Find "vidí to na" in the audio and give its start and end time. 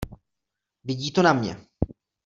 0.83-1.33